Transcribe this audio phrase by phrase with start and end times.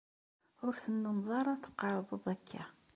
[0.65, 2.63] Ur tennumeḍ ara teqqareḍ-d akka.